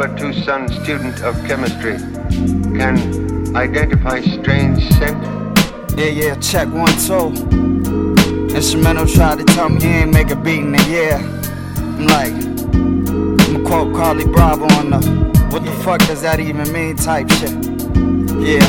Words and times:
number 0.00 0.18
two 0.18 0.32
son 0.32 0.66
student 0.66 1.20
of 1.22 1.34
chemistry 1.46 1.98
can 2.78 3.54
identify 3.54 4.20
strange 4.20 4.82
scent? 4.94 5.22
Yeah, 5.98 6.06
yeah, 6.06 6.34
check 6.36 6.68
one, 6.68 6.92
two. 7.06 7.28
Instrumental 8.54 9.06
tried 9.06 9.40
to 9.40 9.44
tell 9.44 9.68
me 9.68 9.80
he 9.82 9.88
ain't 9.88 10.14
make 10.14 10.30
a 10.30 10.36
beat 10.36 10.60
in 10.60 10.74
a 10.74 10.82
year. 10.88 11.16
I'm 11.16 12.06
like, 12.06 12.32
I'ma 12.32 13.68
quote 13.68 13.94
Carly 13.94 14.24
Bravo 14.24 14.64
on 14.76 14.90
the 14.90 15.00
what 15.50 15.64
the 15.64 15.72
fuck 15.84 16.00
does 16.06 16.22
that 16.22 16.40
even 16.40 16.72
mean 16.72 16.96
type 16.96 17.28
shit. 17.32 17.50
Yeah. 18.40 18.64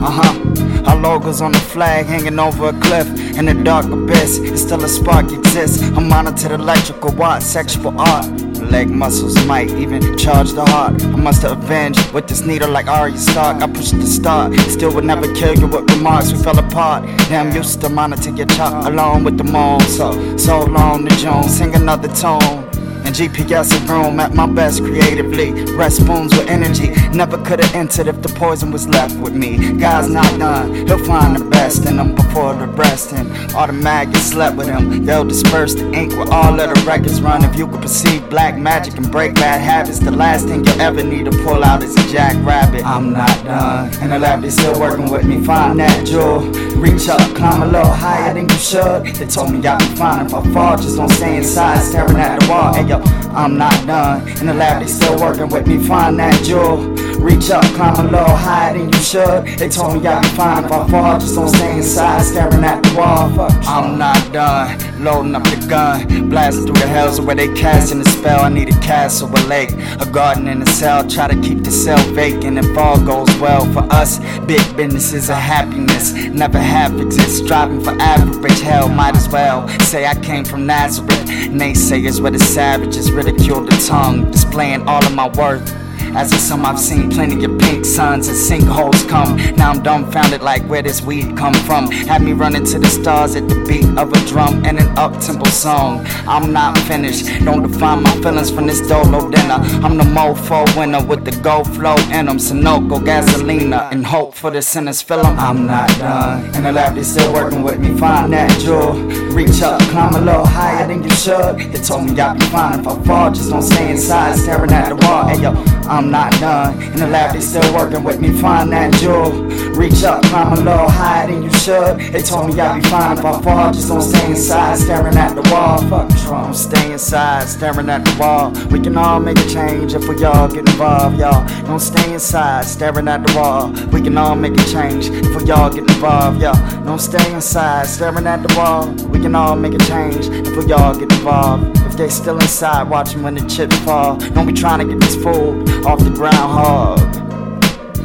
Uh 0.00 0.12
huh. 0.18 0.90
Our 0.90 0.96
logo's 0.96 1.42
on 1.42 1.52
the 1.52 1.58
flag 1.58 2.06
hanging 2.06 2.38
over 2.38 2.68
a 2.68 2.80
cliff 2.80 3.06
in 3.36 3.44
the 3.44 3.54
dark 3.62 3.84
abyss. 3.86 4.38
It's 4.38 4.62
still 4.62 4.82
a 4.82 4.88
spark 4.88 5.30
exists. 5.30 5.82
I'm 5.82 6.08
monitored 6.08 6.52
electrical 6.52 7.12
watt, 7.12 7.42
sexual 7.42 8.00
art. 8.00 8.41
Leg 8.70 8.90
muscles 8.90 9.34
might 9.46 9.70
even 9.70 10.16
charge 10.16 10.52
the 10.52 10.64
heart. 10.64 11.02
I 11.02 11.16
must 11.16 11.44
avenge 11.44 11.98
with 12.12 12.28
this 12.28 12.42
needle 12.42 12.70
like 12.70 12.86
Arya 12.86 13.18
Stark. 13.18 13.62
I 13.62 13.66
pushed 13.66 13.98
the 13.98 14.06
start, 14.06 14.54
still 14.70 14.94
would 14.94 15.04
never 15.04 15.32
kill 15.34 15.54
you 15.54 15.66
with 15.66 15.90
remarks. 15.90 16.32
We 16.32 16.42
fell 16.42 16.58
apart. 16.58 17.04
Now 17.30 17.40
I'm 17.40 17.54
used 17.54 17.80
to 17.82 17.88
monitor 17.88 18.30
your 18.30 18.46
chop 18.46 18.86
along 18.86 19.24
with 19.24 19.38
the 19.38 19.44
moan. 19.44 19.80
So, 19.82 20.36
so 20.36 20.64
long 20.64 21.06
to 21.06 21.16
Jones, 21.16 21.56
sing 21.56 21.74
another 21.74 22.08
tone. 22.08 22.71
And 23.04 23.14
GPS 23.14 23.76
in 23.76 23.86
room 23.86 24.20
at 24.20 24.34
my 24.34 24.46
best 24.46 24.82
creatively. 24.82 25.52
Rest 25.74 25.96
spoons 26.02 26.36
with 26.36 26.48
energy. 26.48 26.90
Never 27.16 27.36
could 27.38 27.62
have 27.62 27.74
entered 27.74 28.06
if 28.06 28.22
the 28.22 28.28
poison 28.28 28.70
was 28.70 28.88
left 28.88 29.18
with 29.18 29.34
me. 29.34 29.72
God's 29.78 30.08
not 30.08 30.38
done, 30.38 30.86
he'll 30.86 31.04
find 31.04 31.36
the 31.36 31.44
best 31.44 31.84
in 31.86 31.96
them 31.96 32.14
before 32.14 32.54
the 32.54 32.66
rest. 32.66 33.12
And 33.12 33.30
all 33.54 33.66
the 33.66 33.72
maggots 33.72 34.22
slept 34.22 34.56
with 34.56 34.68
him. 34.68 35.04
They'll 35.04 35.24
disperse 35.24 35.74
the 35.74 35.90
ink 35.92 36.12
where 36.12 36.32
all 36.32 36.58
of 36.58 36.74
the 36.74 36.82
records 36.86 37.20
run. 37.20 37.44
If 37.44 37.56
you 37.58 37.66
could 37.66 37.82
perceive 37.82 38.28
black 38.30 38.56
magic 38.56 38.96
and 38.96 39.10
break 39.10 39.34
bad 39.34 39.60
habits, 39.60 39.98
the 39.98 40.10
last 40.10 40.46
thing 40.46 40.64
you'll 40.64 40.80
ever 40.80 41.02
need 41.02 41.24
to 41.24 41.32
pull 41.44 41.64
out 41.64 41.82
is 41.82 41.96
a 41.96 42.12
jackrabbit. 42.12 42.84
I'm 42.84 43.12
not 43.12 43.44
done. 43.44 43.90
And 44.00 44.12
the 44.12 44.18
lab, 44.18 44.42
they 44.42 44.50
still 44.50 44.78
working 44.78 45.10
with 45.10 45.24
me. 45.24 45.44
Find 45.44 45.78
that 45.80 46.06
jewel. 46.06 46.40
Reach 46.82 47.08
up, 47.08 47.20
climb 47.36 47.62
a 47.62 47.66
little 47.66 47.92
higher 47.92 48.34
than 48.34 48.48
you 48.48 48.56
should. 48.56 49.06
They 49.06 49.26
told 49.26 49.52
me 49.52 49.64
I'd 49.66 49.78
be 49.78 49.84
fine 49.96 50.26
if 50.26 50.34
I 50.34 50.42
fall. 50.52 50.76
Just 50.76 50.96
don't 50.96 51.08
stay 51.08 51.36
inside, 51.36 51.80
staring 51.80 52.16
at 52.16 52.40
the 52.40 52.48
wall. 52.48 52.74
Hey, 52.74 52.91
yo, 52.92 53.02
I'm 53.32 53.56
not 53.56 53.86
done. 53.86 54.28
In 54.40 54.46
the 54.46 54.54
lab, 54.54 54.82
they 54.82 54.88
still 54.88 55.18
working 55.18 55.48
with 55.48 55.66
me. 55.66 55.78
Find 55.78 56.18
that 56.18 56.44
jewel. 56.44 56.92
Reach 57.20 57.50
up, 57.50 57.64
climb 57.74 57.94
a 57.94 58.10
little 58.10 58.36
higher 58.36 58.76
than 58.76 58.92
you 58.92 58.98
should. 59.00 59.46
They 59.58 59.68
told 59.68 60.02
me 60.02 60.06
I'd 60.08 60.22
be 60.22 60.28
fine 60.28 60.64
if 60.64 60.72
I 60.72 60.88
fall. 60.88 61.18
Just 61.18 61.34
don't 61.34 61.48
stay 61.48 61.76
inside, 61.76 62.22
staring 62.22 62.64
at 62.64 62.82
the 62.82 62.94
wall. 62.96 63.30
Fuck. 63.30 63.66
I'm 63.66 63.98
not 63.98 64.32
done. 64.32 64.78
Loading 65.02 65.34
up 65.34 65.44
the 65.44 65.66
gun, 65.68 66.28
blasting 66.28 66.66
through 66.66 66.74
the 66.74 66.86
hells 66.86 67.20
where 67.20 67.34
they 67.34 67.52
casting 67.54 67.98
the 67.98 68.04
spell. 68.04 68.44
I 68.44 68.48
need 68.48 68.68
a 68.68 68.80
castle, 68.80 69.28
a 69.28 69.40
lake, 69.46 69.72
a 70.00 70.08
garden, 70.10 70.48
and 70.48 70.62
a 70.62 70.66
cell. 70.66 71.08
Try 71.08 71.28
to 71.28 71.40
keep 71.40 71.64
the 71.64 71.70
cell 71.70 71.98
vacant 72.12 72.58
if 72.58 72.76
all 72.78 72.98
goes 73.04 73.28
well 73.38 73.64
for 73.72 73.82
us. 73.92 74.18
Big 74.46 74.62
business 74.76 75.12
is 75.12 75.28
a 75.28 75.34
happiness, 75.34 76.12
never 76.12 76.58
half 76.58 76.92
exists. 77.00 77.38
Striving 77.38 77.80
for 77.80 77.92
average, 78.00 78.60
hell 78.60 78.88
might 78.88 79.16
as 79.16 79.28
well 79.28 79.68
say 79.80 80.06
I 80.06 80.14
came 80.14 80.44
from 80.44 80.66
Nazareth. 80.66 81.26
Naysayers 81.50 82.20
where 82.20 82.30
the 82.30 82.38
savages 82.38 83.10
ridicule 83.10 83.62
the 83.64 83.76
tongue, 83.86 84.30
displaying 84.30 84.86
all 84.88 85.04
of 85.04 85.14
my 85.14 85.28
worth. 85.30 85.74
As 86.14 86.32
a 86.32 86.38
sum, 86.38 86.64
I've 86.66 86.78
seen 86.78 87.10
plenty 87.10 87.44
of 87.44 87.58
pink 87.58 87.84
suns 87.84 88.28
and 88.28 88.36
sinkholes 88.36 89.08
come. 89.08 89.36
Now 89.56 89.70
I'm 89.70 89.82
dumbfounded 89.82 90.42
like 90.42 90.62
where 90.68 90.82
this 90.82 91.00
weed 91.02 91.36
come 91.36 91.54
from. 91.54 91.90
Had 91.90 92.22
me 92.22 92.32
running 92.32 92.64
to 92.64 92.78
the 92.78 92.88
stars 92.88 93.34
at 93.34 93.48
the 93.48 93.56
beat 93.66 93.86
of 93.98 94.12
a 94.12 94.26
drum 94.26 94.64
and 94.64 94.78
an 94.78 94.98
up-tempo 94.98 95.46
song. 95.46 96.04
I'm 96.26 96.52
not 96.52 96.76
finished. 96.78 97.26
Don't 97.44 97.62
define 97.62 98.02
my 98.02 98.14
feelings 98.20 98.50
from 98.50 98.66
this 98.66 98.86
dolo 98.86 99.30
dinner. 99.30 99.58
I'm 99.84 99.96
the 99.96 100.04
mofo 100.04 100.64
winner 100.76 101.02
with 101.04 101.24
the 101.24 101.32
gold 101.42 101.66
flow 101.74 101.96
in 102.12 102.26
them. 102.26 102.38
Sunoco, 102.38 102.98
gasolina, 103.00 103.90
and 103.90 104.04
hope 104.06 104.34
for 104.34 104.50
the 104.50 104.62
sinners 104.62 105.00
fill 105.02 105.24
'em. 105.26 105.38
I'm 105.38 105.66
not 105.66 105.88
done. 105.98 106.44
In 106.54 106.64
the 106.64 106.72
lab, 106.72 106.94
they 106.94 107.02
still 107.02 107.32
working 107.32 107.62
with 107.62 107.78
me. 107.78 107.96
Find 107.98 108.32
that 108.32 108.50
jewel. 108.60 108.92
Reach 109.32 109.62
up, 109.62 109.80
climb 109.92 110.14
a 110.14 110.20
little 110.20 110.46
higher 110.46 110.86
than 110.86 111.02
you 111.02 111.10
should. 111.10 111.58
They 111.72 111.80
told 111.80 112.04
me 112.04 112.20
I'd 112.20 112.38
be 112.38 112.46
fine 112.46 112.80
if 112.80 112.86
I 112.86 112.94
fall. 113.02 113.30
Just 113.30 113.50
don't 113.50 113.62
stay 113.62 113.90
inside, 113.90 114.36
staring 114.36 114.72
at 114.72 114.88
the 114.90 114.96
wall. 115.06 115.26
Hey 115.26 115.40
yo, 115.40 115.54
I'm 115.92 116.10
not 116.10 116.32
done. 116.40 116.80
In 116.82 116.96
the 116.96 117.06
lab, 117.06 117.34
they 117.34 117.40
still 117.42 117.74
working 117.74 118.02
with 118.02 118.18
me. 118.18 118.32
Find 118.32 118.72
that 118.72 118.94
jewel. 118.94 119.30
Reach 119.76 120.02
up, 120.04 120.22
climb 120.24 120.54
a 120.54 120.56
little 120.56 120.88
higher 120.88 121.26
than 121.26 121.42
you 121.42 121.52
should. 121.52 121.98
They 121.98 122.22
told 122.22 122.48
me 122.48 122.58
I'd 122.58 122.82
be 122.82 122.88
fine 122.88 123.18
if 123.18 123.22
I 123.22 123.42
fall. 123.42 123.72
Just 123.74 123.88
don't 123.88 124.00
stay 124.00 124.30
inside, 124.30 124.78
staring 124.78 125.18
at 125.18 125.34
the 125.34 125.42
wall. 125.50 125.82
Fuck 125.90 126.08
Trump. 126.24 126.54
Stay 126.54 126.92
inside, 126.92 127.46
staring 127.46 127.90
at 127.90 128.06
the 128.06 128.16
wall. 128.18 128.52
We 128.70 128.80
can 128.80 128.96
all 128.96 129.20
make 129.20 129.38
a 129.38 129.46
change 129.46 129.92
if 129.92 130.08
we 130.08 130.24
all 130.24 130.48
get 130.48 130.66
involved, 130.66 131.18
y'all. 131.18 131.46
Don't 131.66 131.78
stay 131.78 132.14
inside, 132.14 132.64
staring 132.64 133.06
at 133.06 133.26
the 133.26 133.36
wall. 133.36 133.70
We 133.92 134.00
can 134.00 134.16
all 134.16 134.34
make 134.34 134.54
a 134.54 134.64
change 134.64 135.10
if 135.10 135.42
we 135.42 135.50
all 135.50 135.68
get 135.68 135.82
involved, 135.82 136.40
y'all. 136.40 136.84
Don't 136.86 137.00
stay 137.00 137.34
inside, 137.34 137.86
staring 137.86 138.26
at 138.26 138.42
the 138.42 138.54
wall. 138.56 138.90
We 139.10 139.20
can 139.20 139.34
all 139.34 139.56
make 139.56 139.74
a 139.74 139.84
change 139.84 140.28
if 140.28 140.56
we 140.56 140.72
all 140.72 140.94
get 140.94 141.12
involved. 141.12 141.81
They 142.02 142.08
still 142.08 142.40
inside, 142.40 142.90
watching 142.90 143.22
when 143.22 143.36
the 143.36 143.48
chips 143.48 143.78
fall. 143.84 144.16
Don't 144.16 144.48
be 144.48 144.52
trying 144.52 144.80
to 144.80 144.84
get 144.92 145.00
this 145.00 145.14
fool 145.14 145.60
off 145.86 146.00
the 146.00 146.10
ground 146.10 146.50
groundhog. 146.50 146.98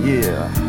Yeah. 0.06 0.67